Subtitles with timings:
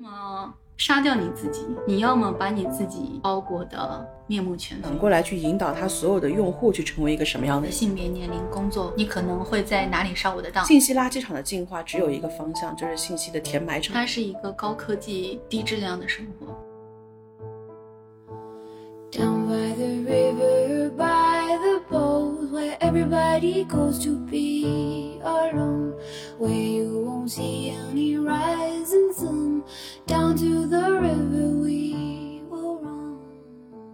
[0.00, 4.84] 么杀掉你自己，你要么把你自己包裹的面目全非。
[4.84, 7.70] 反过来去引导他所有的用户去成为一个什么样的。
[7.70, 10.64] 性别、年龄、工作，你可能会在哪里上我的当？
[10.64, 13.94] 信息垃圾场的进化只有一个方向，就是信息的填埋场。
[13.94, 16.46] 它是一个高科技、低质量的生活。
[22.64, 25.92] Where everybody goes to be alone,
[26.38, 29.62] where you won't see any rising sun.
[30.06, 33.18] Down to the river we will run.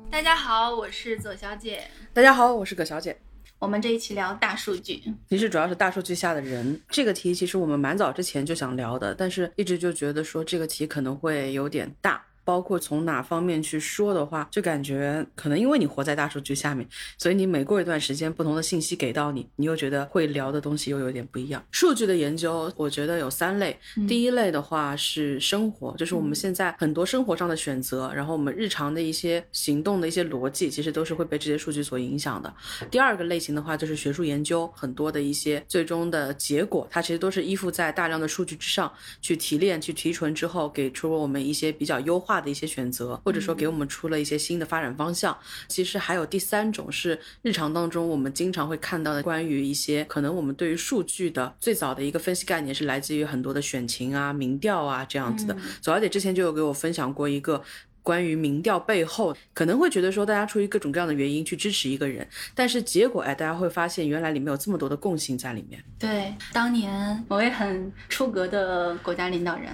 [0.08, 1.82] 大家好，我是左小姐。
[2.14, 3.16] 大家好，我是葛小姐。
[3.58, 12.24] 我们这一期聊大数据，其实主要是大数据下的人这个题，其实我们蛮早之前就想聊的，但是一直就觉得说这个题可能会有点大。
[12.50, 16.84] 包括从哪方面去说的话，就感觉可能因为你活在大数据下面，
[17.16, 21.64] 所以你每过一段时间，不同的信息给到你，你又觉得会聊的东西又有点不一样。
[21.70, 23.78] 数据的研究，我觉得有三类。
[24.08, 32.52] 第一类的话是生活，就是我们现在很多生活上的选择，然后我们日常的一些行动的一些逻辑，其实都是会被这些数据所影响的。
[32.90, 45.36] 第二个类型的话就是学术研究，很多的一些最终的结果，它其实都是依附在大量的数据之上去提炼、去提纯之后，给出了我们一些比较优化的一些选择，或者说给我们出了一些新的发展方向。
[45.68, 55.54] 其实还有第三种是日常当中我们经常会看到的，关于一些可能我们对于数据的最早的一个分析概念是来自于很多的选情啊、民调啊这样子的。
[55.80, 57.62] 左小姐之前就有给我分享过一个。
[58.10, 65.80] 关于民调背后，可能会觉得说大家出于各种各样的原因去支持一个人，但是结果哎，大家会发现原来里面有这么多的共性在里面。
[65.96, 69.70] 对，当年某位很出格的国家领导人，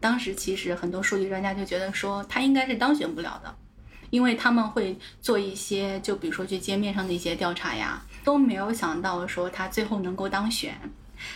[0.00, 3.54] 当时其实很多数据专家就觉得说他应该是当选不了的，
[4.10, 10.74] 因为他们会做一些，就比如说去街面上的一些调查呀，都没有想到说他最后能够当选。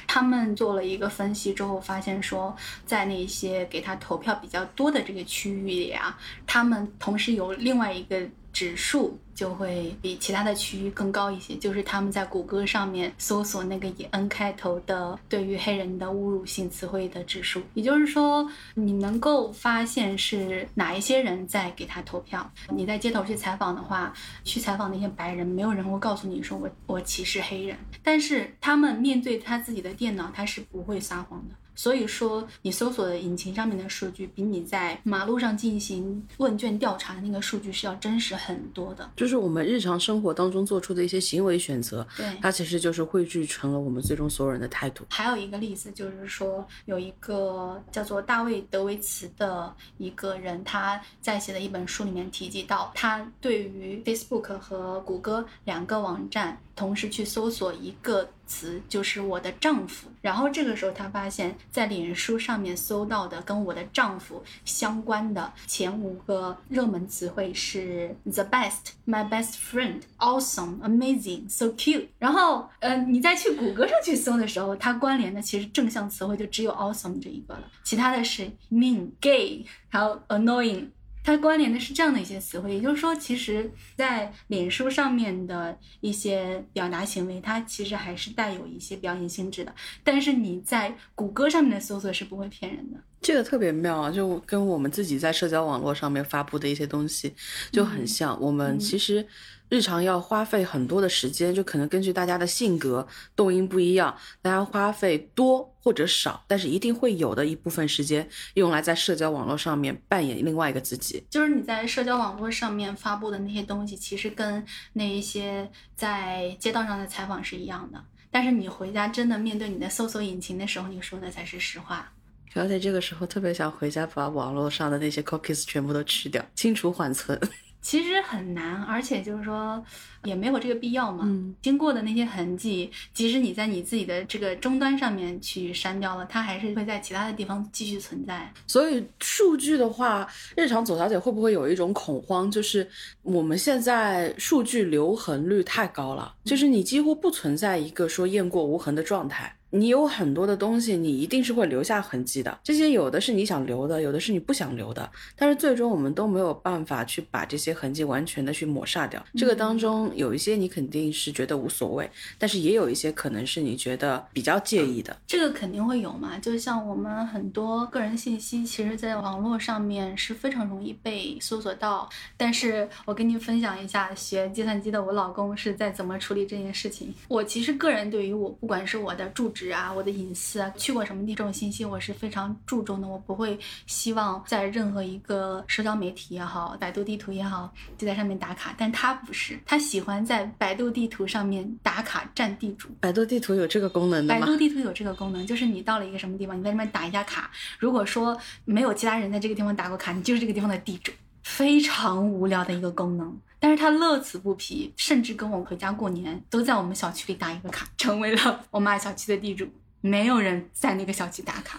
[0.07, 8.21] 他们做了一个分析之后，发现说，在那些给他投票比较多的这个区域里啊，他们同时有另外一个
[8.53, 22.53] 指数就会比其他的区域更高一些，就是他们在谷歌上面搜索那个以 N 开头的对于黑人的侮辱性词汇的指数，也就是说，你能够发现是哪一些人在给他投票。
[22.69, 24.13] 你在街头去采访的话，
[24.45, 31.55] 去采访那些白人，没有人会告诉你说我我歧视黑人，但是他们面对他自己的电脑，他是不会撒谎的。
[31.73, 39.11] 所以说，你搜索的引擎上面的数据，比你在马路上进行问卷调查的那个数据是要真实很多的。
[39.17, 45.05] 就我们日常生活当中做出的一些行为选择，对，它其实就是汇聚成了我们最终所有人的态度。
[45.11, 60.09] 还有一个例子就是说，有一个叫做大卫·德维茨的一个人，他在写的一本书里面提及到，他对于 Facebook 和谷歌两个网站同时去搜索一个词，就是我的丈夫。
[60.21, 72.09] 然后这个时候他发现，在脸书上面搜到的跟我的丈夫相关的前五个热门词汇是 the best、my best friend、awesome、amazing、so cute。
[72.19, 80.89] 然后，呃，你再去谷歌上去搜的时候，它关联的其实正向词汇就只有 awesome 这一个了，其他的是 mean、gay，还有 annoying。
[81.23, 89.75] 它关联的是这样的一些词汇，也就是说，其实，在脸书上面的一些表达行为，它其实还是带有一些表演性质的。
[90.03, 92.99] 但是你在谷歌上面的搜索是不会骗人的。
[93.21, 97.35] 这个特别妙啊，就跟我们自己在社交网络上面发布的一些东西
[97.71, 98.41] 就很像。
[98.41, 99.27] 我们其实
[99.71, 111.25] 日常要花费很多的时间，就可能根据大家的性格、动因不一样，大家花费多或者少，但是一定会有的一部分时间用来在社交网络上面扮演另外一个自己。
[111.31, 118.05] 就是你在社交网络上面发布的那些东西，其实跟那一些在街道上的采访是一样的。
[118.29, 122.13] 但是你回家真的面对你的搜索引擎的时候，你说的才是实话。
[122.53, 127.41] 小姐这个时候特别想回家把网络上的那些 cookies 全部都吃掉，清除缓存。
[127.83, 129.83] 其实很难，而且就是说
[130.25, 131.25] 也没有这个必要嘛。
[131.27, 138.53] 嗯经过的那些痕迹，即使你在你自己的这个终端上面去删掉了，它还是会在其他的地方继续存在。
[138.67, 142.89] 所以数据的话，日常左小姐会不会有一种恐慌，就是
[143.23, 149.55] 我们现在数据留痕率太高了，就是你几乎不存在一个说雁过无痕的状态。
[149.71, 152.59] 你有很多的东西，你一定是会留下痕迹的。
[152.65, 155.09] 这些有的是你想留的，有的是你不想留的。
[155.37, 159.25] 但是最终我们都没有办法去把这些痕迹完全的去抹杀掉。
[159.37, 165.17] 这个当中有一些你肯定是觉得无所谓，但是也有一些可能是你觉得比较介意的。
[165.29, 172.09] 这个肯定会有嘛，就像我们很多个人信息，其实在网络上面是非常容易被搜索到。
[172.37, 177.15] 但是我跟您分享一下，学计算机的我老公是在怎么处理这件事情。
[177.29, 179.60] 我其实个人对于我不管是我的住址。
[179.61, 183.07] 址啊、我的隐私啊、去过什么地这种信息，我是非常注重的。
[183.07, 188.75] 我不会希望在任何一个社交媒体也好、百度地图也好，就在上面打卡。
[188.79, 192.89] 但他不是，他喜欢在百度地图上面打卡占地主。
[193.01, 194.41] 百度地图有这个功能的吗？
[194.41, 197.51] 百度地图有这个功能，就是你到了一个什么地方，你在那边打一下卡。
[197.79, 198.35] 如果说
[198.65, 201.13] 没有其他人在这个地方打过卡，你就是这个地方的地主。
[201.43, 209.69] 非常无聊的一个功能，但是他乐此不疲，甚至跟我回家过年都在我们小区里打一个卡，成为了我们小区的地主。
[210.03, 211.79] 没有人在那个小区打卡。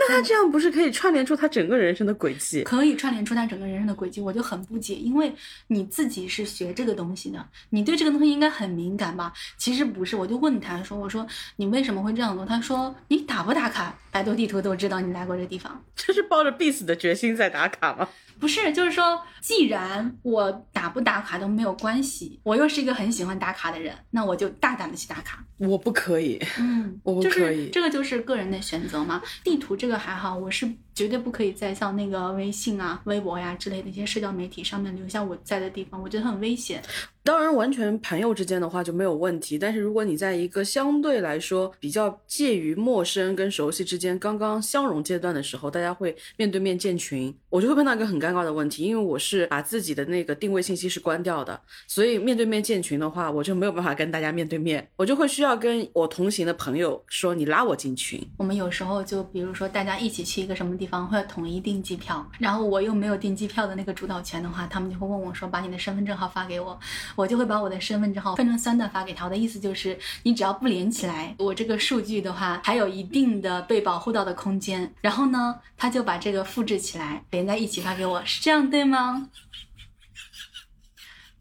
[0.00, 2.62] 那他这样不是可以串联出他整个人生的轨迹？
[2.64, 5.30] 可以串联出他整个人生的轨迹，我就很不解，因为
[5.66, 9.32] 你自己是学这个东西的，你对这个东西应该很敏感吧？
[9.58, 11.26] 其实不是，我就问他说：“我说
[11.56, 15.84] 你为什么会这样做？”他说：“你打不打卡，百度地图都知道你来过这地方。
[15.94, 18.08] ”这是抱着必死的决心在打卡吗？
[18.40, 25.44] 不是，就是说，既然我打不打卡都没有关系，我又是一个很喜欢打卡的人，那我就大胆的去打卡。
[25.58, 29.20] 我不可以，嗯，我不可以，这个就是个人的选择嘛。
[29.44, 36.82] 地图这个还好，我是绝对不可以在像那个微信啊、微博呀之类的一些社交媒体上面留下我在的地方，我觉得很危险。
[37.22, 39.58] 当然，完全朋友之间的话就没有问题。
[39.58, 58.20] 但是如果你在一个相对来说比较介于陌生跟熟悉之间，刚刚相融阶段的时候，大家会面对面建群，我就会碰到一个很尴尬的问题，因为我是把自己的那个定位信息是关掉的，所以面对面建群的话，我就没有办法跟大家面对面，我就会需要跟我同行的朋友说你拉我进群。
[58.38, 66.78] 我们有时候就比如说大家一起去一个什么地方，会统一订机票，然后我又没有订机票的那个主导权的话，他们就会问我说把你的身份证号发给我。
[67.16, 69.24] 我就会把我的身份证号分成三段发给他。
[69.24, 74.94] 我的意思就是，你只要不连起来，我这个数据的话还有一定的被保护到的空间。
[75.00, 79.28] 然后呢，他就把这个复制起来连在一起发给我，是这样对吗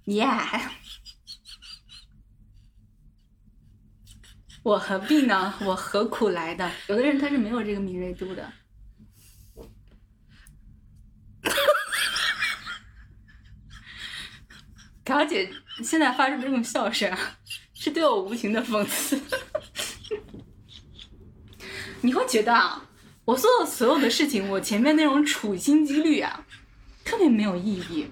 [0.05, 0.61] ？Yeah，
[4.63, 5.53] 我何必呢？
[5.61, 6.71] 我何苦来的？
[6.87, 8.51] 有的人他是没有这个敏锐度的。
[15.09, 15.51] 桃姐
[15.83, 17.11] 现在发出这种笑声，
[17.73, 19.19] 是对我无情的讽刺。
[22.01, 22.87] 你会觉得啊，
[23.25, 26.45] 我做的所有的事情，我前面那种处心积虑啊，
[27.03, 28.11] 特别没有意义。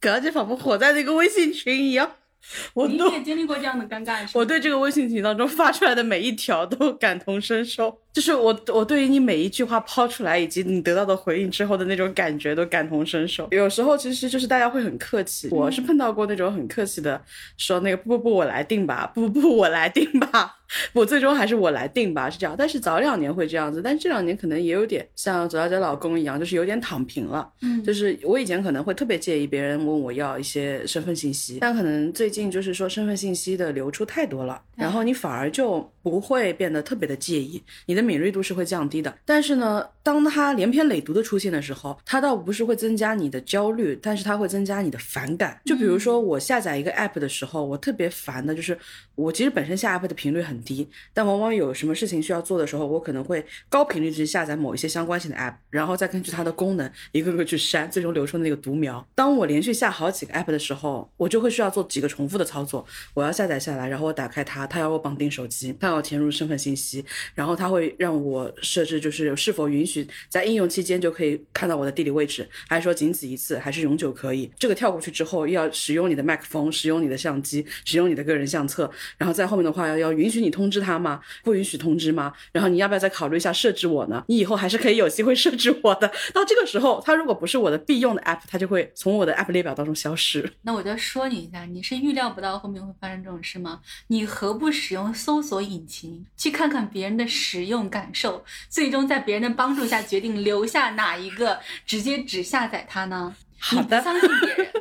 [0.00, 2.16] 桃姐仿佛活在那个微信群一样。
[2.74, 13.46] 我你也经历过这样的尴尬，我对这个微信群当中发出来的每一条都感同身受，就是我我对于你每一句话抛出来以及你得到的回应之后的那种感觉都感同身受。
[13.50, 17.20] 有时候其实就是大家会很客气，我是碰到过那种很客气的，
[17.56, 20.57] 说那个不不不我来定吧，不不不我来定吧。
[20.92, 22.54] 我最终还是我来定吧，是这样。
[22.58, 27.50] 但是早两年会这样子，但这两年可能也有点像左小姐老公一样，就是有点躺平了。
[27.62, 39.14] 嗯，就是我以前可能会特别介意别人问我要一些身份信息，但可能最近就是说身份信息的流出太多了，然后你反而就不会变得特别的介意，你的敏锐度是会降低的。
[39.24, 45.58] 但是呢，当它连篇累牍的出现的时候，它倒不是会增加你的焦虑，但是它会增加你的反感。
[45.64, 48.76] 就比如说我下载一个 app 的时候，我特别烦的就是
[49.14, 50.57] 我其实本身下 app 的频率很。
[50.62, 59.06] 低，但往往有什么事情需要做的时候，我可能会高频率去下载某一些相关性的 app，然后再根据它的功能一个个去删，最终留出那个独苗。
[59.14, 62.84] 当我连续下好几个 app 的时候，我就会需要做几个重复的操作。
[63.14, 74.50] 我要下载下来，然后我打开它，它要我绑定手机，它要填入身份信息，然后它会让我设置就是是否允许在应用期间就可以看到我的地理位置，还是说仅此一次，还是永久可以？
[74.58, 80.47] 这个跳过去之后，又要使用你的麦克风，使用你的相机，使用你的个人相册，然后在后面的话要要允许你。
[80.50, 81.20] 通知他吗？
[81.42, 82.32] 不允许通知吗？
[82.52, 84.24] 然后你要不要再考虑一下设置我呢？
[84.28, 86.10] 你以后还是可以有机会设置我的。
[86.34, 90.52] 到这个时候，它如果不是我的必用的 app，它就会从我的 app 列表当中消失。
[90.62, 93.80] 那我就说你一下，你是预料不到后面会发生这种事吗？
[94.08, 103.34] 你何不使用搜索引擎去看看别人的使用感受，最终在别人的帮助下决定留下哪一个，直接只下载它呢？
[103.58, 104.72] 好的，相信别人，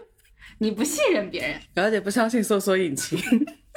[0.60, 3.18] 你不信任别人， 而且不相信搜索引擎。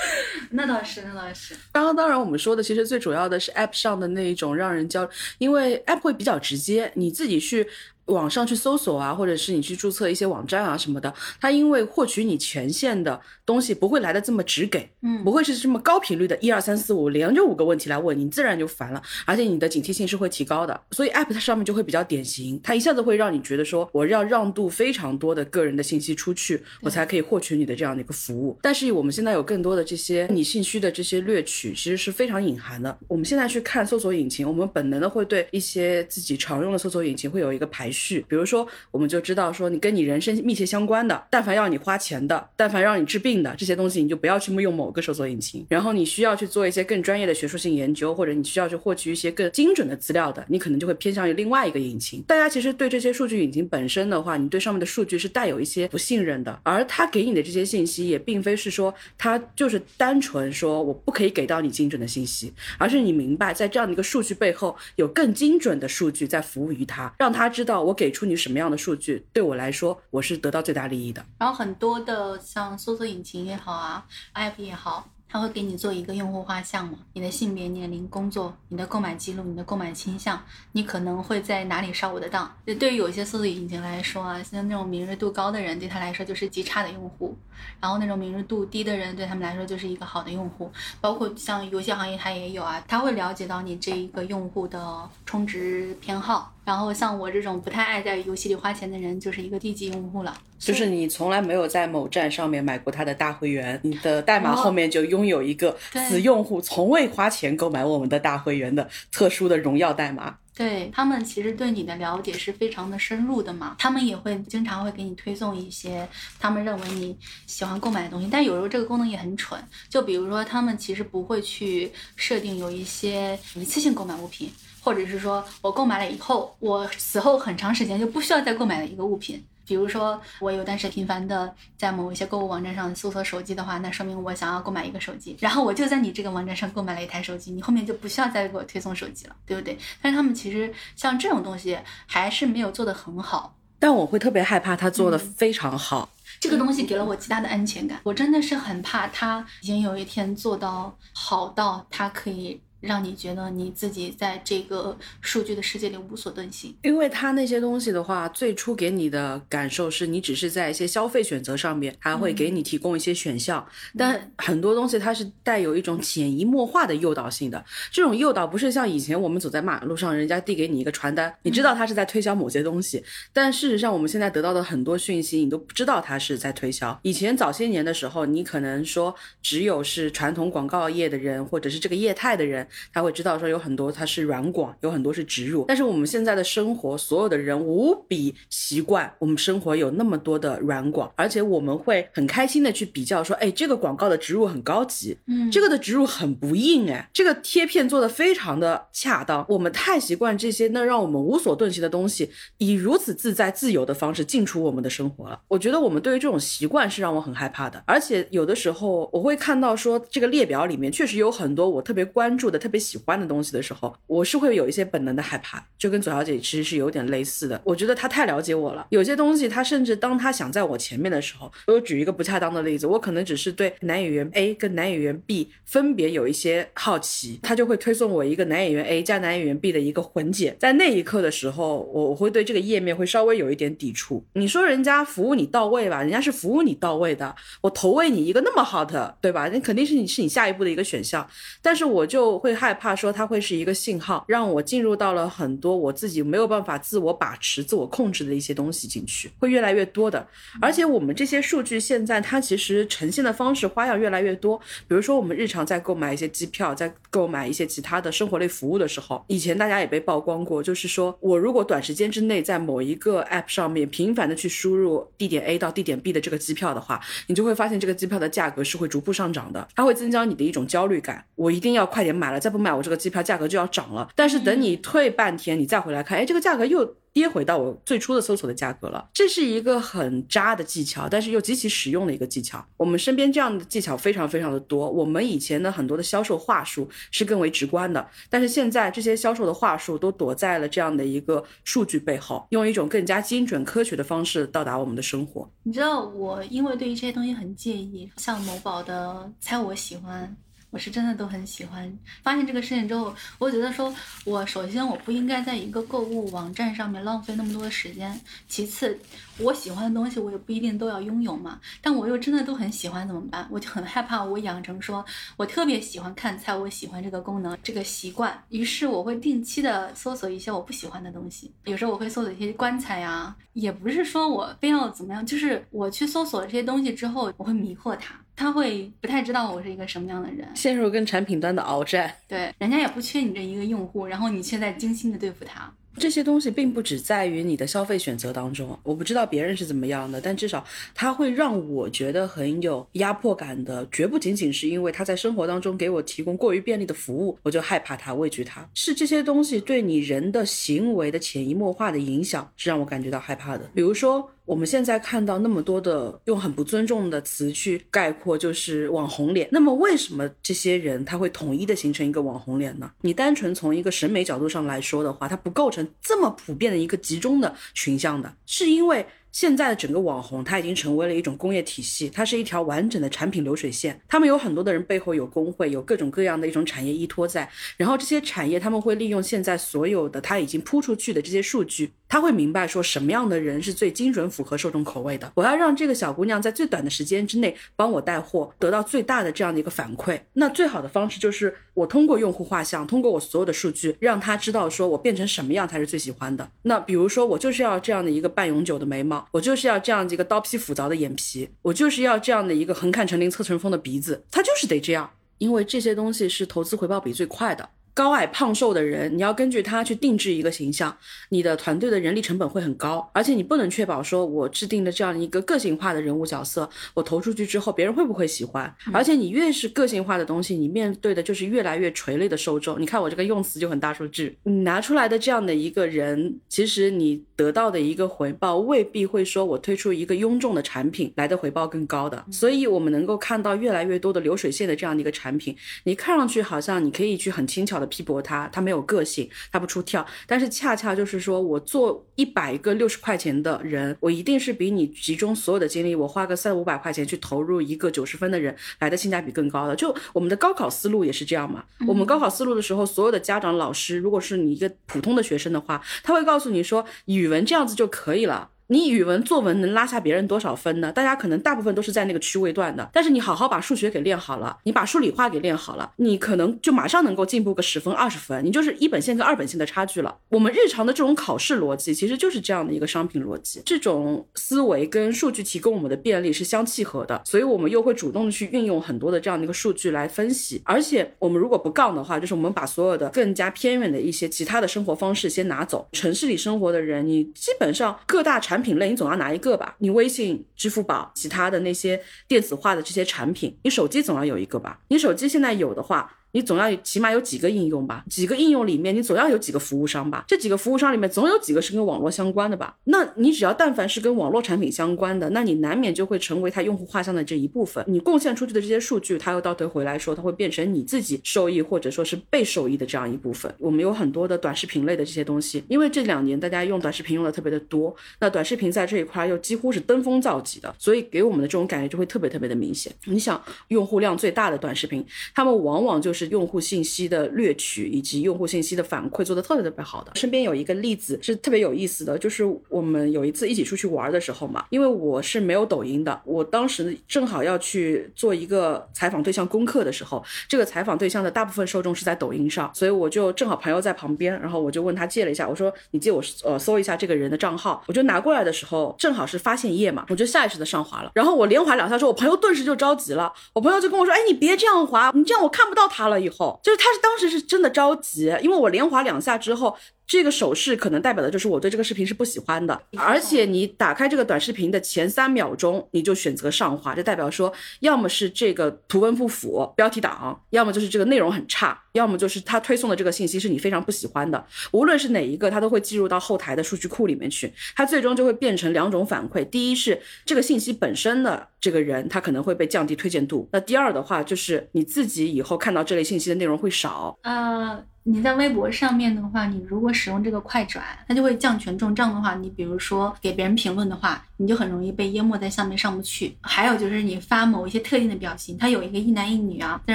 [0.51, 1.55] 那倒是，那倒是。
[1.73, 7.67] 刚刚当然我们说的，其实最主要的是 App 上的那一种让人交，因为 App 会比较直接，你自己去。
[8.11, 28.59] 网上去搜索啊，或者是你去注册一些网站啊什么的，它因为获取你权限的东西不会来的这么直给，嗯，不会是这么高频率的，一二三四五连着五个问题来问你，自然就烦了，而且你的警惕性是会提高的，所以 app 它上面就会比较典型，它一下子会让你觉得说我要让渡非常多的个人的信息出去，我才可以获取你的这样的一个服务。
[28.63, 32.97] 但是我们现在有更多的这些你信息的这些掠取，其实是非常隐含的。
[33.07, 38.00] 我们现在去看搜索引擎，我们本能的会对一些自己常用的搜索引擎会有一个排序。
[38.01, 38.25] 绪。
[38.29, 45.65] 比如说，我们就知道说，你跟你人生密切相关的，但凡要你花钱的，但凡让你治病的这些东西，你就不要去用某个搜索引擎。
[45.69, 52.23] 然后你需要去做一些更专业的学术性研究，或者你需要去获取一些更精准的资料的，你可能就会偏向于另外一个引擎。
[52.23, 71.25] 大家其实对这些数据引擎本身的话，你对上面的数据是带有一些不信任的，而他给你的这些信息也并非是说他就是单纯说我不可以给到你精准的信息，而是你明白在这样的一个数据背后有更精准的数据在服务于他，让他知道我给出你什么样的数据对我来说我是得到最大利益的。
[71.39, 75.09] 然后很多的像搜索引擎也好啊，app 也好。
[75.33, 76.99] 它会给你做一个用户画像嘛？
[77.13, 82.53] 你的性别、年龄、工作、你的购买记录、你的购买倾向，你可能会在哪里上我的当？
[82.81, 87.33] 对于有些搜索引擎来说啊，像那种敏锐度高的人，对他来说就是极差的用户；
[87.81, 90.69] 然后那种敏锐度低的人，对他们来说就是一个好的用户。
[91.01, 96.53] 包括像游戏行业，它也有啊，它会了解到你这一个用户的充值偏好。
[96.71, 100.33] 然后像我这种不太爱在游戏里花钱的人，就是一个低级用户了。
[100.57, 105.77] 就是你从来没有在某站上面买过他的大会员，你的代码后面就拥有一个
[106.09, 110.37] 此用户从未花钱购买我们的大会员的特殊的荣耀代码。
[110.61, 116.07] 对他们其实对你的了解是非常的深入的嘛，他们也会经常会给你推送一些
[116.39, 124.53] 他们认为你喜欢购买的东西，但有时候这个功能也很蠢，就比如说他们其实不会去设定有一些一次性购买物品。
[124.83, 129.43] 或者是说我购买了以后，我死后很长时间就不需要再购买的一个物品。
[129.71, 139.79] 比如说我有段时间频繁的在某一些购物网站上搜索手机的话，那说明我想要购买一个手机，然后我就在你这个网站上购买了一台手机，你后面就不需要再给我推送手机了，对不对？
[140.03, 146.09] 但是他们其实像这种东西还是没有做得很好，但我会特别害怕他做的非常好。
[146.41, 152.61] 这个东西给了我极大的安全感，我真的是很怕他已经有一天做到好到他可以。
[152.81, 167.63] 让你觉得你自己在这个数据的世界里无所遁形，因为它那些东西的话，最初给你的感受是你只是在一些消费选择上面，还会给你提供一些选项，但很多东西它是带有一种潜移默化的诱导性的。
[167.93, 176.99] 这种诱导不是像以前我们走在马路上，人家递给你一个传单，你知道他是在推销某些东西，但事实上我们现在得到的很多讯息，你都不知道他是在推销。
[177.03, 182.67] 以前早些年的时候，你可能说只有是传统广告业的人，或者是这个业态的人。
[182.93, 185.65] 他会知道说有很多它是软广，有很多是植入。
[185.69, 199.45] 但是我们现在的生活，所有的人无比习惯我们生活有那么多的软广，而且我们会很开心的去比较说，哎，这个广告的植入很高级，嗯，这个的植入很不硬，哎，这个贴片做的非常的恰当。
[199.49, 205.41] 我们太习惯这些那让我们无所遁形的东西，以如此自在自由的方式进出我们的生活了。
[205.49, 207.83] 我觉得我们对于这种习惯是让我很害怕的。
[207.87, 213.01] 而且有的时候我会看到说，这个列表里面确实有很多我特别关注的、特别喜。
[213.07, 217.59] 欢的东西的时候，我是会有一些本能的害怕，就跟左小姐其实是有点类似的。
[217.65, 230.55] 我觉得她太了解我了，有些东西她甚至当她想在我前面的时候，我举一个不恰当的例子，我可能只是对男演员 A 跟男演员 B 分别有一些好奇，她就会推送我一个男演员 A 加男演员 B 的一个混剪。
[230.61, 234.23] 在那一刻的时候，我我会对这个页面会稍微有一点抵触。
[234.35, 239.49] 你说人家服务你到位吧，人家是服务你到位的，我投喂你一个那么好的，对吧？
[239.49, 241.27] 那肯定是你是你下一步的一个选项，
[241.63, 242.91] 但是我就会会害怕。
[243.01, 250.27] 说它会是一个信号，让我进入到了很多我自己没有办法自我把持、自我控制的一些东西进去，会越来越多的。
[250.61, 254.59] 而且我们这些数据现在它其实呈现的方式花样越来越多。
[254.87, 271.25] 比如说我们日常在购买一些机票，在购买一些其他的生活类服务的时候，以前大家也被曝光过，就是说我如果短时间之内在某一个 app 上面频繁的去输入地点 A 到地点 B 的这个机票的话，你就会发现这个机票的价格是会逐步上涨的，它会增加你的一种焦虑感。
[271.37, 272.73] 我一定要快点买了，再不买。
[272.73, 279.09] 我这个机票价格就要涨了，但是等你退半天，你再回来看，哎，这个价格又跌回到我最初的搜索的价格了。
[279.13, 282.65] 这是一个很渣的技巧，但是又极其实用的一个技巧。
[282.77, 284.89] 我们身边这样的技巧非常非常的多。
[284.89, 295.51] 我们以前的很多的销售话术是更为直观的，但是现在这些销售的话术都躲在了这样的一个数据背后，用一种更加精准科学的方式到达我们的生活。
[295.65, 300.37] 你知道，我因为对于这些东西很介意，像某宝的猜我喜欢。
[300.71, 301.99] 我是真的都很喜欢。
[302.23, 308.19] 发现这个事情之后，我觉得说，我首先我不应该在一个购物网站上面浪费那么多的时间。
[308.49, 308.99] 其次，
[309.39, 311.61] 我喜欢的东西我也不一定都要拥有嘛。
[311.83, 313.47] 但我又真的都很喜欢怎么办？
[313.51, 315.05] 我就很害怕我养成说
[315.37, 318.41] 我特别喜欢看菜，我喜欢这个功能这个习惯。
[318.49, 321.53] 于是我会定期的搜索一些我不喜欢的东西。
[321.65, 328.15] 有时候我会搜索一些棺材呀，也不是说我非要怎么样，就是我去搜索这些东西之后，我会迷惑它。
[328.41, 332.11] 他会不太知道我是一个什么样的人，陷入跟产品端的鏖战。
[332.27, 335.71] 对，人家也不缺你这一个用户，然后你却在精心的对付他。
[335.99, 353.71] 这些东西并不只在于你的消费选择当中，我不知道别人是怎么样的，但至少它会让我觉得很有压迫感的，绝不仅仅是因为它在生活当中给我提供过于便利的服务，我就害怕它、畏惧它，是这些东西对你人的行为的潜移默化的影响，是让我感觉到害怕的。
[353.75, 354.31] 比如说。
[354.51, 359.49] 我们现在看到那么多的用很不尊重的词去概括，就是网红脸。
[359.53, 362.91] 那么为什么这些人他会统一的形成一个网红脸呢？
[363.03, 369.07] 你单纯从一个审美角度上来说的话，它不构成这么普遍的一个集中的群像的，是因为。
[369.33, 374.01] 现在的整个网红，它已经成为了一种工业体系，它是一条完整的产品流水线。
[374.09, 377.49] 他们有很多的人背后有工会，有各种各样的一种产业依托在。
[377.77, 385.31] 然后这些产业他们会利用现在所有的他已经铺出去的这些数据，他会明白说什么样的人是最精准符合受众口味的。
[385.37, 390.21] 我要让这个小姑娘在最短的时间之内帮我带货，得到最大的这样的一个反馈。
[390.33, 396.51] 那最好的方式就是我通过用户画像，通过我所有的数据，让他知道说我变成什么样才是最喜欢的。
[396.63, 399.25] 那比如说我就是要这样的一个半永久的眉毛。
[399.31, 407.69] 我就是要这样子一个刀劈斧凿的眼皮，我就是要这样的一个横看成岭侧成峰的鼻子，他就是得这样，因为这些东西是投资回报比最快的。
[408.01, 410.97] 高矮胖瘦的人，你要根据他去定制一个形象，
[411.29, 418.75] 你的团队的人力成本会很高，而且你不能确保说我制定的这样一个个性化的人物角色，我投出去之后别人会不会喜欢？
[418.91, 422.81] 而且你越是个性化的东西，你面对的就是越来越垂类的受众。
[422.81, 432.25] 你看我这个用词就很大数据，你拿出来的这样的一个人，其实你得到的一个回报未必会说我推出一个庸众的产品来的回报更高的。
[432.31, 435.55] 所以我们能够看到越来越多的流水线的这样的一个产品，
[435.85, 437.91] 你看上去好像你可以去很轻巧的。
[437.91, 440.07] 批驳它，它没有个性，它不出跳。
[440.25, 449.75] 但是恰恰就是说，我做一百个六十块钱的人，我一定是比你集中所有的精力，我花个三五百块钱去投入一个九十分的人来的性价比更高的。
[449.75, 451.65] 就我们的高考思路也是这样嘛。
[451.89, 458.51] 我们高考思路的时候，所有的家长老师，如果是你一个普通的学生的话，他会告诉你说，语文这样子就可以了。
[458.73, 460.93] 你语文作文能拉下别人多少分呢？
[460.93, 470.17] 大家可能大部分都是在那个区位段的，但是你好好把数学给练好了，你把数理化给练好了，你可能就马上能够进步个十分二十分，你就是一本线跟二本线的差距了。
[470.29, 480.63] 我们日常的这种考试逻辑其实就是这样的一个商品逻辑，这种思维跟数据提供我们的便利是相契合的，所以我们又会主动的去运用很多的这样的一个数据来分析。
[480.65, 494.81] 而且我们如果不杠的话，就是我们把所有的更加偏远的一些其他的生活方式先拿走，城市里生活的人，你基本上各大产品类你总要拿一个吧，你微信、支付宝、其他的那些电子化的这些产品，你手机总要有一个吧？
[494.89, 496.17] 你手机现在有的话。
[496.33, 498.05] 你总要起码有几个应用吧？
[498.09, 500.25] 几个应用里面，你总要有几个服务商吧？
[500.29, 502.77] 这几个服务商里面，总有几个是跟网络相关的吧？
[502.85, 507.85] 那你只要但凡是跟网络产品相关的，那你难免就会成为它用户画像的这一部分。
[507.89, 513.53] 你贡献出去的这些数据，它又倒推回来说，它会变成你自己受益或者说是被受益的这样一部分。
[513.59, 522.93] 我们有很多的短视频类的这些东西，因为这两年大家用短视频用的特别的多，那短视频在这一块又几乎是登峰造极的，所以给我们的这种感觉就会特别特别的明显。
[523.07, 526.20] 你想，用户量最大的短视频，他们往往就是。
[526.21, 530.13] 是用户信息的掠取以及用户信息的反馈做的特别特别好的。
[530.15, 556.10] 身边有一个例子是特别有意思的，就是我们有一次一起出去玩的时候嘛，因为我是没有抖音的，我当时正好要去做一个采访对象功课的时候，这个采访对象的大部分受众是在抖音上，所以我就正好朋友在旁边，然后我就问他借了一下，我说你借我呃搜一下这个人的账号，我就拿过来的时候正好是发现页嘛，我就下意识的上滑了，然后我连滑两下之后，我朋友顿时就着急了，我朋友就跟我说，哎你别这样滑，你这样我看不到他。
[556.11, 559.75] 了以后，就是他是当时是真的着急，因为我连滑两下之后。
[560.11, 574.45] 这个手势可能代表的就是我对这个视频是不喜欢的，而且你打开这个短视频的前三秒钟，你就选择上滑，就代表说，要么是这个图文不符，标题党，要么就是这个内容很差，要么就是他推送的这个信息是你非常不喜欢的。
[574.73, 587.17] 无论是哪一个，它都会记录到后台的数据库里面去，它最终就会变成两种反馈：第一是这个信息本身的这个人，他可能会被降低推荐度；那第二的话，就是你自己以后看到这类信息的内容会少。
[587.23, 587.87] 嗯。
[588.13, 591.95] 你在微博上面的话，你如果使用这个快转，它就会降权重。
[591.95, 596.37] 这样的话，你比如说给别人评论的话，你就很容易被淹没在下面上不去。
[596.41, 599.95] 还有就是你发某一些特定的表情，它有一个一男一女啊，在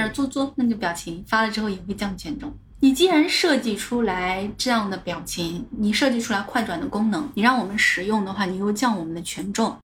[0.00, 2.50] 那做作那个表情，发了之后也会降权重。
[2.80, 9.76] 你既然设计出来这样的表情，你设计出来快转的功能，你让我们使用的话，你又降我们的权重。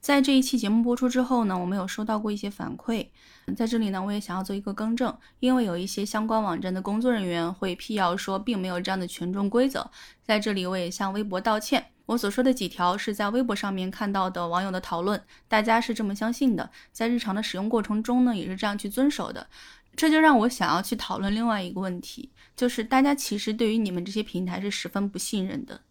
[0.00, 3.06] 在这一期节目播出之后呢，我们有收到过一些反馈，
[3.54, 9.90] 在这里呢，我也想要做一个更正，因为有一些相关网站的工作人员会辟谣说，并没有这样的权重规则，
[10.22, 11.84] 在这里我也向微博道歉。
[12.06, 19.46] 我所说的几条是在微博上面看到的网友的讨论，大家是这么相信的，在日常的使用过程中呢，也是这样去遵守的。
[19.94, 25.82] 这就让我想要去讨论另外一个问题，就是大家其实对于你们这些平台是十分不信任的。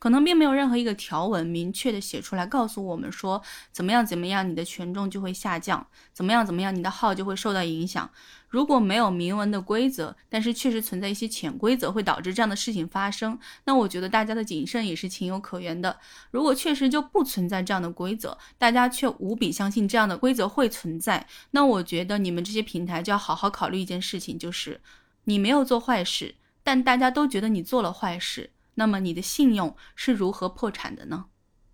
[0.00, 8.10] 可能并没有任何一个条文明确的写出来告诉我们说怎么样怎么样你的权重就会下降，怎么样怎么样你的号就会受到影响。
[8.48, 15.96] 如果没有明文的规则，但是确实存在一些潜规则会导致这样的事情发生，那我觉得大家的谨慎也是情有可原的。
[16.30, 24.80] 如果确实就不存在这样的规则，大家却无比相信这样的规则会存在，那我觉得你们这些平台就要好好考虑一件事情，就是
[25.24, 26.34] 你没有做坏事，
[26.64, 28.50] 但大家都觉得你做了坏事。
[28.80, 31.26] 那么你的信用是如何破产的呢？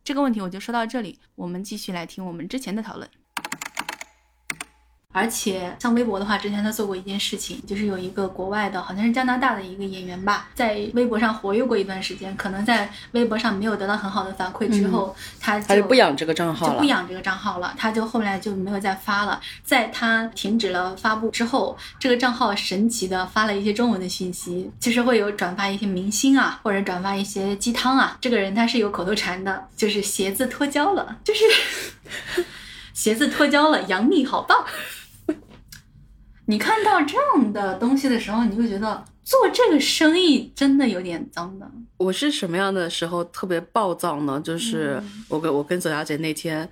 [0.03, 3.09] 这个问题我就说到这里，我们继续来听我们之前的讨论。
[5.17, 19.41] 而且像微博的话，之前他做过一件事情，就是有一个国外的，好像是加拿大的一个演员吧，在微博上活跃过一段时间，可能在微博上没有得到很好的反馈之后，他他就不养这个账号了，就不养这个账号了，他就后来就没有再发了。
[19.65, 28.19] 在他停止了发布之后，这个账号神奇的发了一些中文的信息，就是会有转发一些明星啊，或者转发一些鸡汤啊。
[28.21, 32.45] 这个人他是有口头禅的，就是鞋子脱胶了，就是
[32.93, 34.65] 鞋子脱胶了，杨幂好棒。
[36.47, 41.69] 你看到这样的东西的时候，你会觉得做这个生意真的有点脏的。
[41.97, 44.41] 我是什么样的时候特别暴躁呢？
[44.41, 46.69] 就是我跟我跟左小姐那天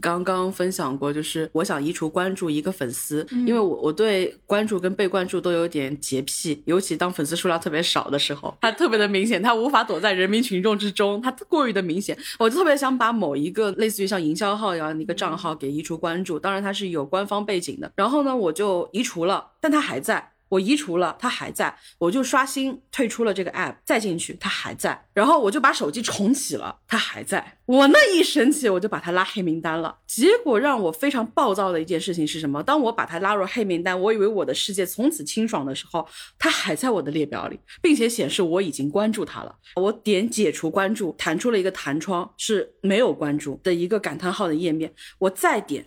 [0.00, 20.32] 刚刚分享过，就是我想移除关注一个粉丝，因为我我对关注跟被关注都有点洁癖，尤其当粉丝数量特别少的时候，它特别的明显，它无法躲在人民群众之中，它过于的明显，我就特别想把某一个类似于像营销号一样的一个账号给移除关注，当然它是有官方背景的，然后呢我就移除了，但它还在。
[20.48, 27.58] 我移除了，它还在，我就刷新退出了这个 app，再进去它还在，然后我就把手机重启了，它还在。
[27.66, 29.98] 我那一生气，我就把它拉黑名单了。
[30.06, 32.62] 结果让我非常暴躁的一件事情是什么？
[32.62, 36.06] 当我把它拉入黑名单，我以为我的世界从此清爽的时候，
[36.38, 39.54] 它还在我的列表里，并且显示我已经关注它了。
[39.76, 44.94] 我点解除关注，弹出了一个弹窗，是没有关注的一个感叹号的页面。
[45.18, 45.84] 我再点。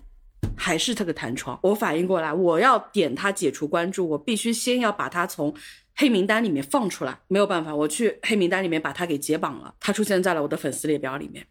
[0.61, 5.51] 还是这个弹窗，我反应过来，我要点他解除关注，我必须先要把它从
[5.95, 7.17] 黑名单里面放出来。
[7.27, 11.43] 没有办法，我去黑名单里面把它给解绑了，它出现在了我的粉丝列表里面。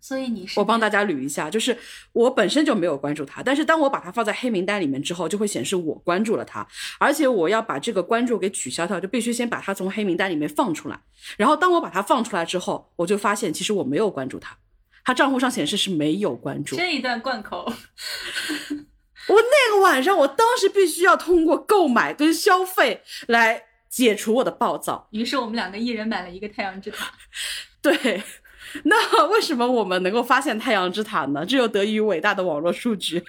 [0.00, 1.76] 所以你是我帮大家捋一下，就是
[2.12, 6.66] 我本身就没有关注他，但是当我把它放在黑名单里面之后，就会显示我关注了他，
[6.98, 10.98] 而且我要把这个关注给取消掉，就必须先把它从黑名单里面放出来。
[11.36, 14.56] 然后当我把它放出来之后，我就发现其实我没有关注他。
[15.10, 16.76] 他账户上显示是没有关注。
[16.76, 25.08] 这一段贯口，我那个晚上，我当时必须要通过购买跟消费来解除我的暴躁。
[25.10, 27.12] 于是我们两个一人买了一个太阳之塔。
[27.82, 28.22] 对，
[28.84, 31.44] 那为什么我们能够发现太阳之塔呢？
[31.44, 33.24] 这又得益于伟大的网络数据。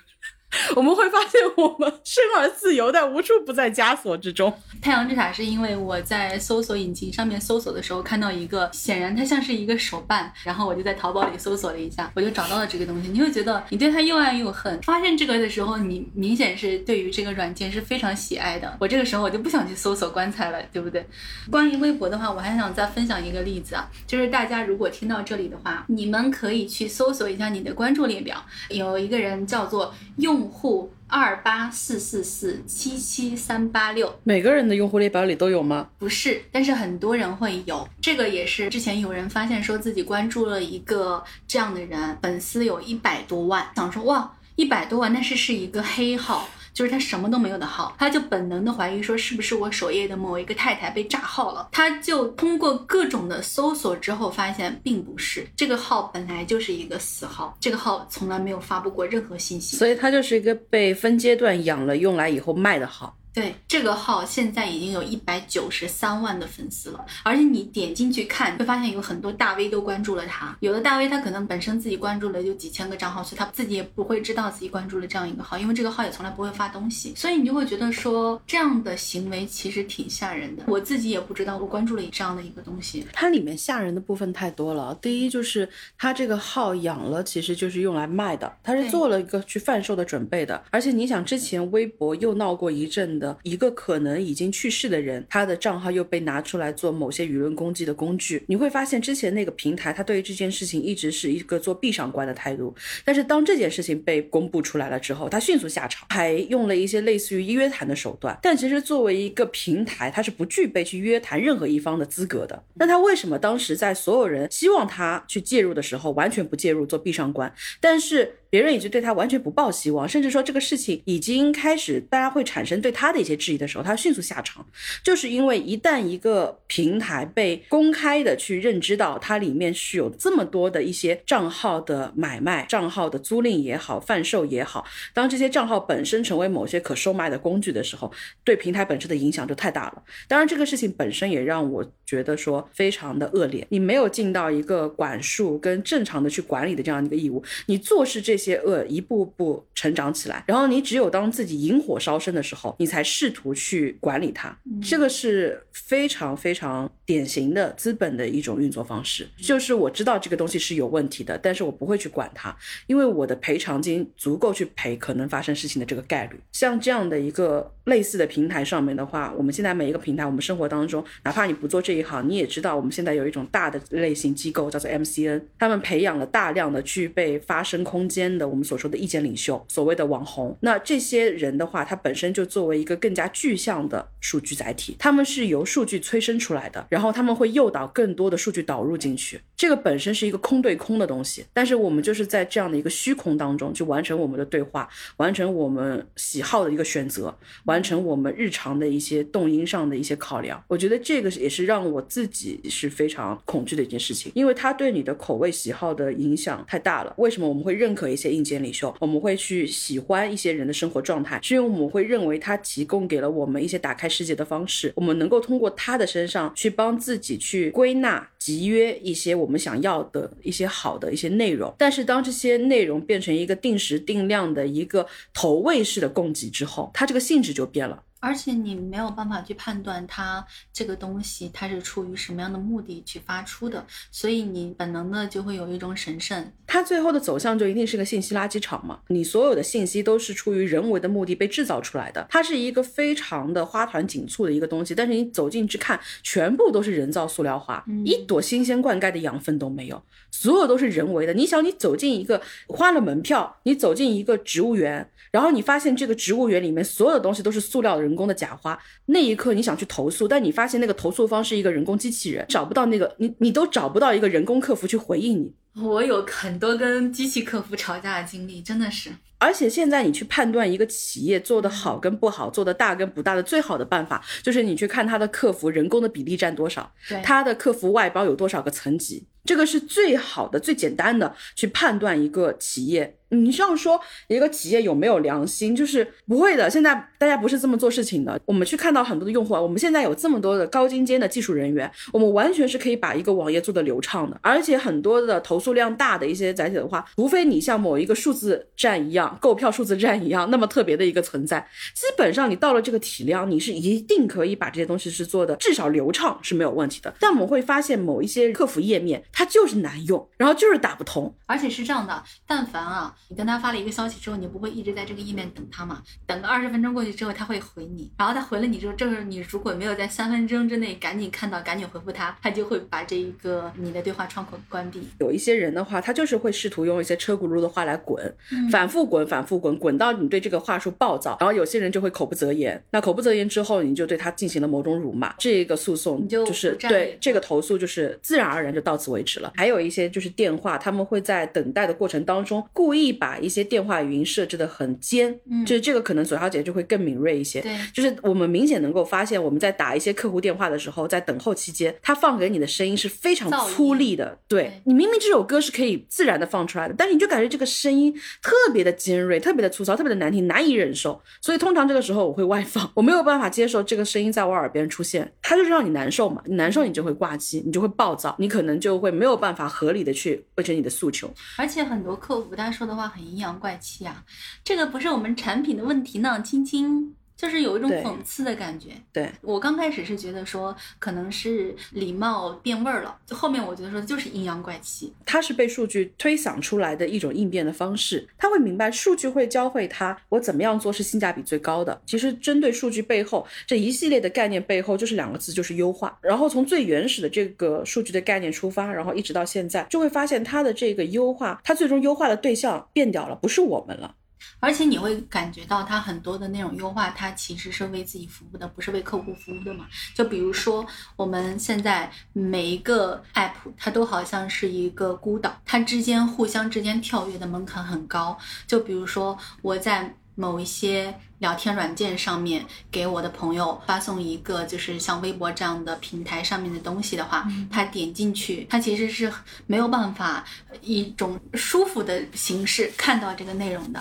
[0.75, 4.53] 我们会发现，我们生而自由，但无处不在枷锁之中。
[4.81, 13.09] 太阳之塔是因为我在搜索引擎上面搜索的时候看到一个，显然它像是一个手办，然后我就在淘宝里搜索了一下，我就找到了这个东西。
[13.09, 14.77] 你会觉得你对它又爱又恨。
[14.81, 18.75] 发现这个的时候，你明显是对于这个软件是非常喜爱的。
[18.81, 21.05] 我这个时候我就不想去搜索棺材了，对不对？
[21.49, 30.40] 关于微博的话，我还想再分享一个例子啊，就是大家如果听到这里的话，你们可以去搜索一下你的关注列表，有一个人叫做用。
[30.41, 35.87] 用户二八四四四七七三八六，每个人的用户列表里都有吗？
[35.99, 37.87] 不是，但是很多人会有。
[38.01, 46.49] 这个也是之前有人发现说自己关注了一个这样的人，粉丝有一百多万，想说哇，一百多万，但是是一个黑号。
[46.73, 51.69] 就是他什么都没有的号，他就本能的怀疑说是不是我首页的某一个太太被炸号了。
[51.71, 63.15] 他就通过各种的搜索之后发现并不是这个号本来就是一个死号，这个号从来没有发布过任何信息，所以他就是一个被分阶段养了用来以后卖的号。
[63.33, 70.55] 对这个号现在已经有一百九十三万的粉丝了，而且你点进去看，会发现有很多大 V 都关注了他。
[70.59, 77.13] 有的大 V 他可能本身自己关注了就几千个账号，所以他自己也不会知道自己关注了这样一个号，因为这个号也从来不会发东西。
[77.15, 80.63] 所以你就会觉得说这样的行为其实挺吓人的。
[80.67, 84.97] 我自己也不知道我关注了这样的一个东西，它里面吓人的部分太多了。
[85.01, 90.61] 第一就是他这个号养了，其实就是用来卖的，他是做了一个去贩售的准备的。
[90.69, 98.43] 而且你想，之前微博又闹过一阵的一个可能已经去世的人，他的账号又被拿出来做某些舆论攻击的工具。
[98.47, 102.75] 你会发现，之前那个平台，他对于这件事情一直是一个做闭上关的态度。
[103.05, 108.37] 但是当这件事情被公布出来了之后，他迅速下场，还用了一些类似于约谈的手段。
[108.41, 112.63] 但其实作为一个平台，他是不具备去约谈任何一方的资格的。
[112.73, 117.53] 那他为什么当时在所有人希望他去介入的时候，完全不介入做闭上关？
[117.79, 124.63] 但是别人已经对他完全不抱希望，甚至说这个事情已经开始大家会产生对他的一些质疑的时候，他迅速下场，
[125.03, 138.11] 就是因为一旦一个平台被公开的去认知到它里面是有这么多的一些账号的买卖、账号的租赁也好、贩售也好，当这些账号本身成为某些可售卖的工具的时候，
[138.43, 140.03] 对平台本身的影响就太大了。
[140.27, 159.27] 当然，这个事情本身也让我觉得说非常的恶劣，你没有尽到一个管束跟正常的去管理的这样一个义务，你做事这些恶一步步成长起来，然后你只有当自己引火烧身的时候，你才试图去管理它，这个是非常非常典型的资本的一种运作方式。
[159.37, 162.55] 就是我知道这个东西是有问题的，但是我不会去管它，
[162.87, 166.39] 因为我的赔偿金足够去赔可能发生事情的这个概率。
[166.51, 180.57] 像这样的一个类似的平台上面的话，我们现在每一个平台，我们生活当中，哪怕你不做这一行，你也知道我们现在有一种大的类型机构叫做 MCN，他们培养了大量的具备发声空间的我们所说的意见领袖，所谓的网红。
[180.61, 189.39] 那这些人的话，他本身就作为一个更加具象的数据载体，他们是由数据催生出来的，然后他们会诱导更多的数据导入进去。
[189.55, 200.63] 这个本身是一个空对空的东西，但是我们就是在这样的一个虚空当中去完成我们的对话，完成我们喜好的一个选择，完成我们日常的一些动因上的一些考量。
[200.67, 207.13] 我觉得这个也是让我自己是非常恐惧的一件事情，因为它对你的口味喜好的影响太大了。
[207.17, 208.93] 为什么我们会认可一一些硬件领袖？
[208.99, 221.73] 我们会去喜欢一些人的生活状态，是因为我们会认为他提供给了我们一些打开世界的方式，我们能够通过他的身上去帮自己去归纳、集约一些我们想要的一些好的一些内容。
[221.79, 228.03] 但是当这些内容变成一个定时定量的一个投喂式的供给之后，它这个性质就变了。
[228.21, 236.53] 而且你没有办法去判断它这个东西它是出于什么样的目的去发出的，所以你本能的就会有一种审慎。
[236.65, 238.99] 它最后的走向就一定是个信息垃圾场嘛？
[239.07, 251.33] 你所有的信息都是出于人为的目的被制造出来的，它是一个非常的花团锦簇的一个东西，但是你走进去看，全部都是人造塑料花，一朵新鲜灌溉的养分都没有，所有都是人为的。
[251.33, 255.09] 你想，你走进一个花了门票，你走进一个植物园。
[255.31, 265.53] 然后你发现这个植物园里面所有的东西都是塑料人工的假花，那一刻你想去投诉，但你发现那个投诉方是一个人工机器人，找不到那个你你都找不到一个人工客服去回应你。
[265.81, 269.09] 我有很多跟机器客服吵架的经历，真的是。
[269.37, 283.17] 而且现在你去判断一个企业做得好跟不好，做得大跟不大的最好的办法，就是你去看它的客服人工的比例占多少，对它的客服外包有多少个层级，这个是最好的、最简单的去判断一个企业。
[283.31, 286.69] 你这样说，一个企业有没有良心，就是不会的。
[286.69, 288.39] 现在大家不是这么做事情的。
[288.45, 294.37] 我们去看到很多的用户啊，我们现在有这么多的高精尖的技术人员，我们完全是可以把一个网页做得流畅的。
[294.41, 307.13] 而且很多的投诉量大的一些载体的话，除非你像某一个数字站一样，购票数字站一样那么特别的一个存在，基本上你到了这个体量，你是一定可以把这些东西是做的至少流畅是没有问题的。
[307.19, 311.33] 但我们会发现某一些客服页面它就是难用，然后就是打不通。
[311.45, 316.01] 而且是这样的，但凡啊，你跟他发了一个消息之后，你不会一直在这个页面等他嘛？
[316.25, 325.01] 等个二十分钟过去之后，他会回你，然后他回了你之后，这时候你如果没有在三分钟之内赶紧看到，赶紧回复他，他就会把这一个你的对话窗口关闭。
[325.19, 332.83] 有一些人的话，他就是会试图用一些车轱辘的话来滚，嗯反复滚，反复滚，滚到你对这个话术暴躁，然后有些人就会口不择言。
[332.91, 339.53] 那口不择言之后，你就对他进行了某种辱骂，这个诉讼你就是对这个投诉就是自然而然就到此为止了。
[339.55, 347.61] 还有一些就是电话，他们会在等待的过程当中故意把一些电话语音设置的很尖，嗯就是这个可能左小姐就会更敏锐一些。
[347.61, 354.37] 对就是我们明显能够发现，我们在打一些客户电话的时候，在等候期间，他放给你的声音是非常粗粝的。
[354.47, 361.21] 对对你明明这首歌是可以自然的放出来的，但是你就感觉这个声音特别的尖锐、特别的粗糙、特别的难听，难以忍受。
[361.41, 366.41] 所以通常这个时候我会外放， 我没有办法接受这个声音在我耳边出现，它就是让你难受嘛。
[366.45, 371.31] 你难受，你就会挂机，你就会暴躁，你可能就会没有办法合理的去完成你的诉求。
[371.57, 374.23] 而且很多客服他说的话话很阴阳怪气啊，
[374.63, 377.15] 这个不是我们产品的问题呢，亲亲。
[377.41, 378.89] 就是有一种讽刺的感觉。
[379.11, 385.11] 对，我刚开始是觉得说可能是礼貌变味儿了，就后面我觉得说就是阴阳怪气。
[385.25, 388.27] 他是被数据推想出来的一种应变的方式。
[388.37, 391.99] 他会明白，数据会教会他我怎么样做是性价比最高的。
[392.05, 396.15] 其实针对数据背后这一系列的概念背后，就是两个字，就是优化。
[396.21, 404.13] 然后从最原始的这个数据的概念出发，然后一直到现在，就会发现它的这个优化，它最终优化的对象变掉了，不是我们了。
[404.59, 409.87] 而且你会感觉到它很多的那种优化，它其实是为自己服务的，不是为客户服务的嘛。
[410.13, 418.37] 就比如说我们现在每一个 app，它都好像是一个孤岛，它之间互相之间跳跃的门槛很高。
[418.67, 429.31] 就比如说我在某一些聊天软件上面给我的朋友发送一个就是像微博这样的平台上面的东西的话，他点进去，他其实是
[429.65, 430.45] 没有办法
[430.81, 433.99] 以一种舒服的形式看到这个内容的。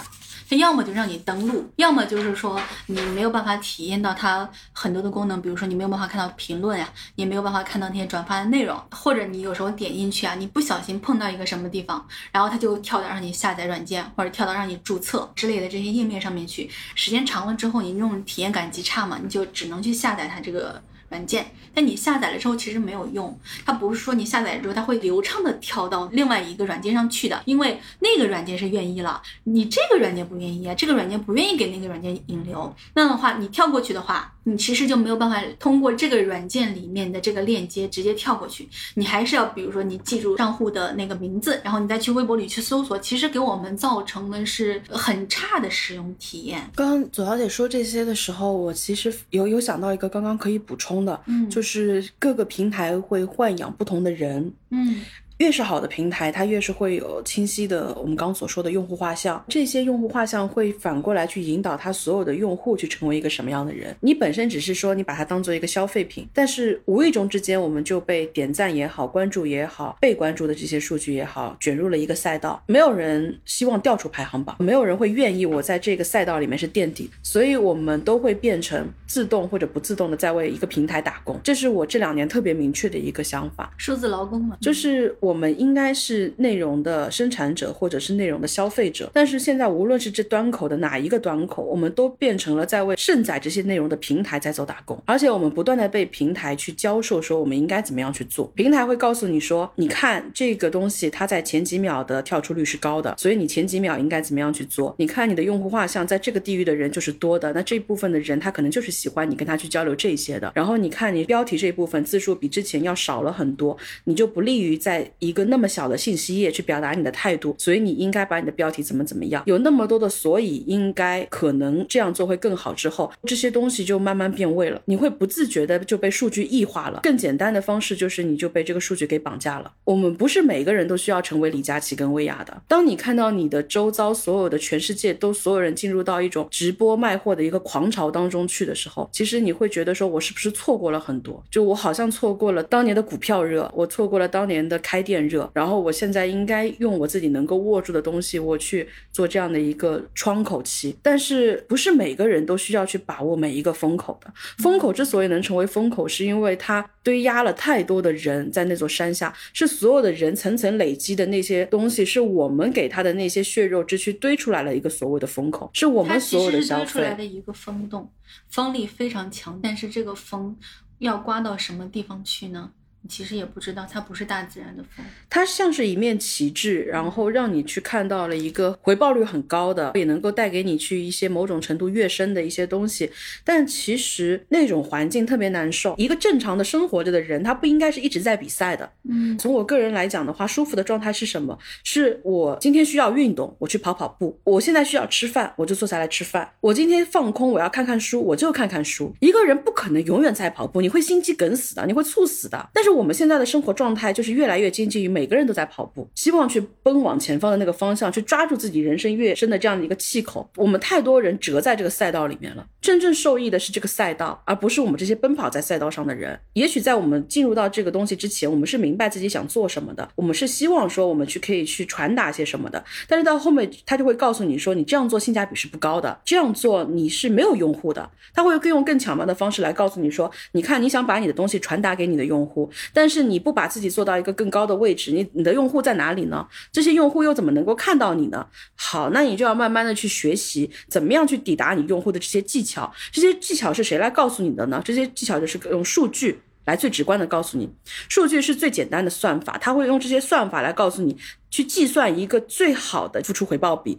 [0.49, 20.83] 它要么就让你登录，要么就是说你没有办法体验到它很多的功能，比如说你没有办法看到评论呀，你没有办法看到那些转发的内容，或者你有时候点进去啊，你不小心碰到一个什么地方，然后它就跳到让你下载软件，或者跳到让你注册之类的这些页面上面去，时间长了之后，你那种体验感极差嘛，你就只能去下载它这个。
[21.11, 46.71] 软件，但你下载了之后其实没有用，它不是说你下载之后它会流畅的跳到另外一个软件上去的，因为那个软件是愿意了，你这个软件不愿意啊，这个软件不愿意给那个软件引流，那样的话你跳过去的话，你其实就没有办法通过这个软件里面的这个链接直接跳过去，你还是要比如说你记住账户的那个名字，然后你再去微博里去搜索，其实给我们造成的是很差的使用体验。
[46.75, 55.01] 刚刚左小姐说这些的时候，我其实有有想到一个刚刚可以补充的，嗯就是各个平台会豢养不同的人，嗯
[55.41, 59.43] 越是好的平台，它越是会有清晰的我们刚刚所说的用户画像。
[59.49, 63.97] 这些用户画像会反过来去引导他所有的用户去成为一个什么样的人。
[64.01, 72.63] 你本身只是说你把它当做一个消费品，但是无意中之间我们就被点赞也好、关注也好、被关注的这些数据也好，卷入了一个赛道。
[72.67, 81.41] 没有人希望掉出排行榜，没有人会愿意我在这个赛道里面是垫底，所以我们都会变成自动或者不自动的在为一个平台打工。
[81.43, 83.73] 这是我这两年特别明确的一个想法。
[83.79, 89.09] 数字劳工嘛，就是我我们应该是内容的生产者，或者是内容的消费者。
[89.15, 95.01] 但是现在，无论是这端口的哪一个端口，我们都变成了在为盛载这些内容的平台在走打工。
[95.07, 98.51] 而且我们不断的被平台去教授说我们应该怎么样去做。
[98.57, 104.93] 平台会告诉你说，你看这个东西它在前几秒的跳出率是高的，所以你前几秒应该怎么样去做。
[104.99, 110.51] 你看你的用户画像在这个地域的人就是多的，那这部分的人他可能就是喜欢你跟他去交流这些的。
[110.57, 119.43] 然后你看你标题这一部分字数比之前要少了很多，你就不利于在一个那么小的信息页去表达你的态度，所以你应该把你的标题怎么怎么样。
[119.47, 127.01] 有那么多的所以应该可能这样做会更好之后，这些东西就慢慢变味了，你会不自觉的就被数据异化了。
[127.03, 129.73] 更简单的方式就是你就被这个数据给绑架了。
[129.85, 132.63] 我们不是每个人都需要成为李佳琦跟薇娅的。
[132.67, 141.43] 当你看到你的周遭所有的全世界都所有人进入到一种直播卖货的一个狂潮当中去的时候，其实你会觉得说我是不是错过了很多？
[141.51, 150.97] 就我好像错过了当年的股票热，我错过了当年的开店热，然后我现在应该用我自己能够握住的东西，我去做这样的一个窗口期。
[151.03, 154.33] 但是不是每个人都需要去把握每一个风口的？
[154.59, 167.15] 风口之所以能成为风口，是因为它堆压了太多的人在那座山下，是所有的人层层累积的那些东西，是我们给他的那些血肉之躯堆出来了一个所谓的风口，是我们所有的消费堆出来。
[167.15, 168.11] 的一个风洞，
[168.49, 170.57] 风力非常强，但是这个风
[170.99, 172.71] 要刮到什么地方去呢？
[173.03, 175.05] 你其实也不知道，它不是大自然的风。
[175.29, 183.11] 它像是一面旗帜，然后让你去看到了一个回报率很高的，也能够带给你去一些某种程度跃升的一些东西。
[183.43, 185.95] 但其实那种环境特别难受。
[185.97, 188.93] 一个正常的生活着的人，他不应该是一直在比赛的。
[189.09, 191.59] 嗯从我个人来讲的话，舒服的状态是什么？
[191.83, 199.15] 是我今天需要运动，我去跑跑步；我现在需要吃饭，我就坐下来吃饭；我今天放空，我要看看书，我就看看书。
[199.21, 202.69] 一个人不可能永远在跑步，你会心肌梗死的，你会猝死的。
[202.75, 210.49] 但是我们现在的生活状态就是越来越接近于每个人都在跑步，希望去奔往前方的那个方向，去抓住自己人生跃升的这样的一个气口。
[210.57, 216.39] 我们太多人折在这个赛道里面了，真正受益的是这个赛道，而不是我们这些奔跑在赛道上的人。
[216.55, 222.85] 也许在我们进入到这个东西之前，我们是明白自己想做什么的，我们是希望说我们去可以去传达些什么的。
[223.09, 228.11] 但是到后面，他就会告诉你说，你这样做性价比是不高的，这样做你是没有用户的。
[228.33, 236.47] 他会更用更巧妙的方式来告诉你说，你看你想把你的东西传达给你的用户，但是你不把自己做到一个更高的位置，你你的用户在哪里呢？
[236.73, 238.47] 这些用户又怎么能够看到你呢？
[238.75, 242.93] 好，那你就要慢慢的去学习怎么样去抵达你用户的这些技巧。
[243.11, 244.83] 这些技巧是谁来告诉你的呢？
[244.85, 246.41] 这些技巧就是用数据。
[246.67, 247.69] 来最直观的告诉你，
[248.09, 251.17] 数据是最简单的算法，它会用这些算法来告诉你
[251.51, 253.99] 去计算一个最好的付出回报比。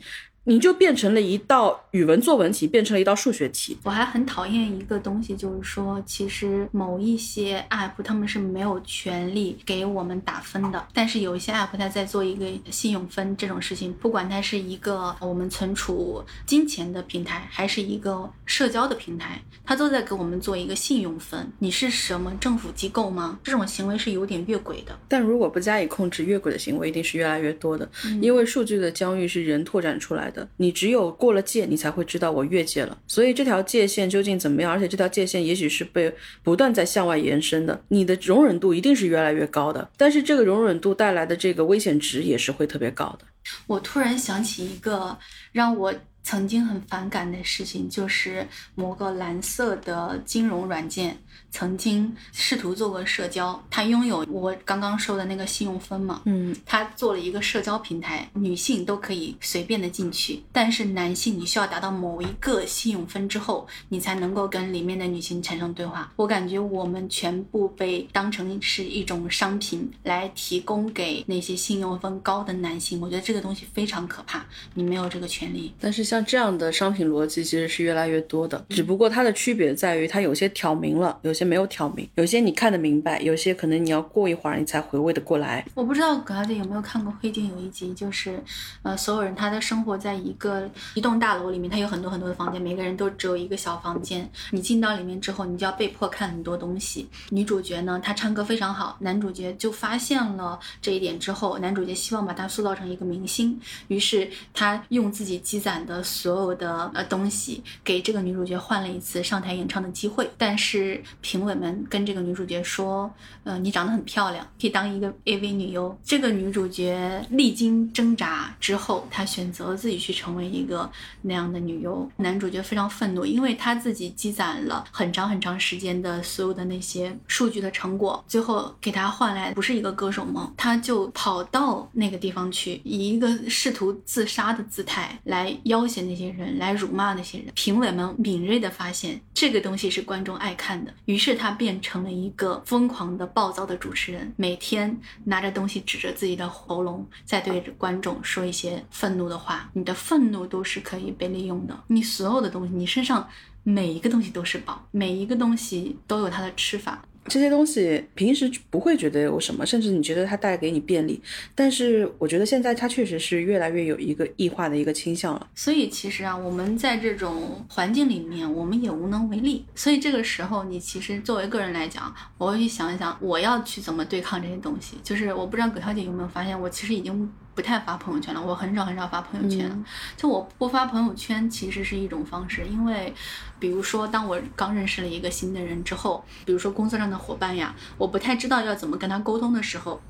[0.52, 3.78] 你就变成了一道语文作文题，变成了一道数学题。
[3.84, 21.49] 我还很讨厌一个东西，就是说，其实某一些 app 他们是没有权利给我们打分的，但是有一些 app 它在做一个信用分这种事情，不管它是一个我们存储金钱的平台，还是一个社交的平台，它都在给我们做一个信用分。
[21.60, 23.39] 你是什么政府机构吗？
[23.41, 24.99] 这种行为是有点越轨的。
[25.08, 27.89] 但如果不加以控制，越轨的行为一定是越来越多的，
[28.22, 30.41] 因为数据的疆域是人拓展出来的。
[30.58, 32.98] 你只有过了界，你才会知道我越界了。
[33.08, 34.72] 所以这条界限究竟怎么样？
[34.72, 36.14] 而且这条界限也许是被
[36.44, 39.89] 不断在向外延伸的，你的容忍度一定是越来越高的。
[39.98, 43.26] 但是这个容忍度带来的这个危险值也是会特别高的。
[43.68, 45.18] 我突然想起一个
[45.52, 51.18] 让我曾经很反感的事情，就是某个蓝色的金融软件
[51.50, 66.14] 曾经试图做过社交，它拥有我刚刚说的那个信用分嘛，嗯，它做了一个社交平台，女性都可以随便的进去，但是男性你需要达到某一个信用分之后，你才能够跟里面的女性产生对话。
[66.16, 75.74] 我感觉我们全部被当成是一种商品来提供给那些信用分高的男性，我觉得这个东西非常可怕，你没有这个权利。
[75.80, 85.66] 但是像这样的商品逻辑其实是越来越多的，只不过它的区别在于它有些挑明了，有些没有挑明，有些你看得明白，有些可能你要过一会儿你才回味得过来。
[85.76, 88.42] 我不知道葛小姐有没有看过《黑镜》有一集，就是，
[88.84, 94.30] 呃，所有人他的生活在一个一栋大楼里面，他有很多很多的房间，每个人都只有一个小房间。
[94.52, 97.08] 你进到里面之后，你就要被迫看很多东西。
[97.30, 110.28] 女主角呢，她唱歌非常好，男主角就发现了这一点之后，男主角希望把她塑造成一个明明星，于是他用自己积攒的所有的呃东西，给这个女主角换了一次上台演唱的机会。
[110.40, 113.12] 但是评委们跟这个女主角说，
[113.44, 115.96] 呃，你长得很漂亮，可以当一个 AV 女优。
[116.04, 120.90] 这个女主角历经挣扎之后，她选择自己去成为一个
[121.22, 122.10] 那样的女优。
[122.18, 137.47] 男主角非常愤怒，因为他自己积攒了很长很长时间的所有的那些数据的成果，最后给他换来不是一个歌手梦，他就跑到那个地方去，以一个试图自杀的姿态来要挟那些人，来辱骂那些人。
[137.53, 149.70] 评委们敏锐地发现这个东西是观众爱看的，于是他变成了一个疯狂的、暴躁的主持人，每天拿着东西指着自己的喉咙，在对着观众说一些愤怒的话。
[149.74, 153.28] 你的愤怒都是可以被利用的，你所有的东西，你身上
[153.64, 157.03] 每一个东西都是宝，每一个东西都有它的吃法。
[157.26, 161.22] 这些东西平时不会觉得有什么，甚至你觉得它带给你便利，
[161.54, 165.48] 但是我觉得现在它确实是越来越有一个异化的一个倾向了。
[165.54, 169.66] 所以其实啊，我们在这种环境里面，我们也无能为力。
[169.76, 174.98] 所以这个时候，你其实作为个人来讲，我会去想一想，我要去怎么对抗这些东西。
[175.04, 179.76] 就是我不知道葛小姐有没有发现，我其实已经不太发朋友圈了，我很少很少发朋友圈了。
[179.76, 179.86] 嗯
[180.18, 183.14] 就我不发朋友圈，其实是一种方式，因为
[183.62, 190.01] 比如说，当我刚认识了一个新的人之后，比如说工作上的伙伴呀，我不太知道要怎么跟他沟通的时候。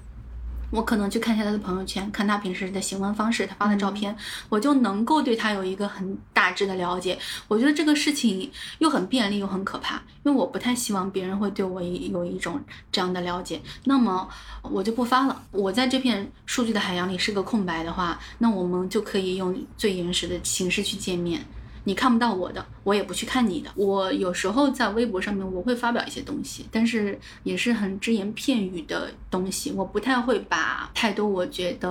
[0.71, 4.15] 我可能去看一下他的朋友圈，看他平时的行文方式，他发的照片，
[4.47, 7.19] 我就能够对他有一个很大致的了解。
[7.49, 8.49] 我觉得这个事情
[8.79, 12.57] 又很便利又很可怕，因为我不太希望别人会对我有一种
[12.89, 13.61] 这样的了解。
[13.83, 14.25] 那么
[14.61, 15.43] 我就不发了。
[15.51, 21.45] 我在这片数据的海洋里是个空白的话，那我们就可以用最原始的形式去见面。
[21.83, 23.71] 你看不到我的，我也不去看你的。
[23.75, 31.89] 我有时候在微博上面我会发表一些东西，但是也是很只言片语的东西，我不太会把太多我觉得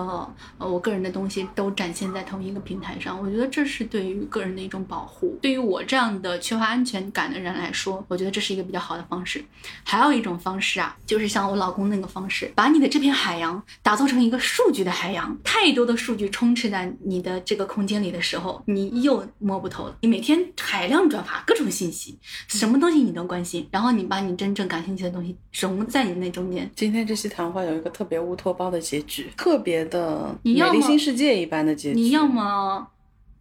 [0.58, 3.20] 呃我个人的东西都展现在同一个平台上。
[3.20, 5.38] 我觉得这是对于个人的一种保护。
[5.42, 9.44] 对于我这样的缺乏安全感的人来说，我觉得这是一个比较好的方式。
[9.84, 19.96] 还有一种方式啊，就是像我老公那个方式，把你的这片海洋打造成一个数据的海洋，太多的数据充斥在你的这个空间里的时候，你又摸不透了。
[20.02, 22.18] 你每天海量转发各种信息，
[22.48, 26.70] 什么东西你都关心，然后你把你真正感兴趣的东西融在你那中间。
[26.74, 32.00] 今天这期谈话有一个特别乌托邦的结局，特别的你要么美丽新世界一般的结局。
[32.00, 32.88] 你要么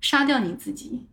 [0.02, 1.06] 杀掉你自己，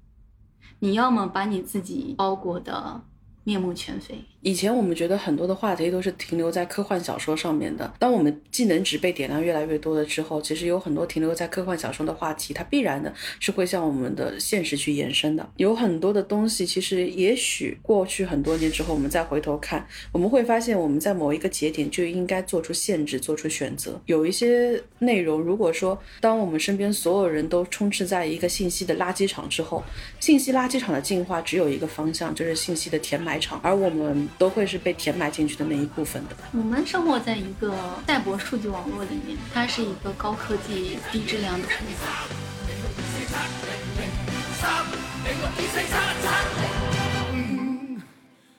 [0.80, 3.00] 你要么把你自己包裹的
[3.46, 4.16] 面目全非。
[4.42, 15.48] 以前我们觉得很多的话题都是停留在科幻小说上面的，当我们技能值被点亮越来越多了之后，其实有很多停留在科幻小说的话题，它必然的是会向我们的现实去延伸的。
[15.56, 24.00] 有很多的东西，其实也许过去很多年之后，我们再回头看，我们会发现我们在某一个节点就应该做出限制，做出选择。
[24.06, 29.82] 有一些内容，如果说当我们身边所有人都充斥在一个信息的垃圾场之后，
[30.20, 36.36] 信息垃圾场的进化只有一个方向，就是信息的填埋而我们都会是被填埋进去的那一部分的。
[36.52, 37.74] 我们生活在一个
[38.06, 42.06] 赛博数据网络里面，它是一个高科技低质量的存在。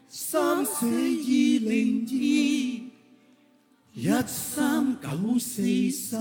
[0.09, 2.13] 三四二零二
[3.93, 5.07] 一三九
[5.39, 6.11] 四三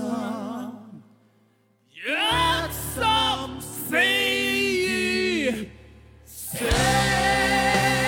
[1.93, 1.95] 一
[2.71, 3.95] 三四
[6.65, 8.06] 二。